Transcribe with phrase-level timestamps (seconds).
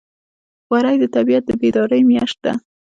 [0.71, 2.53] وری د طبیعت د بیدارۍ میاشت ده.